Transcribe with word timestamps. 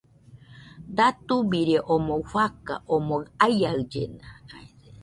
Datubirie 0.95 1.79
omoi 1.93 2.23
fakan 2.31 2.79
omɨ 2.95 3.15
aiaɨllena. 3.45 4.27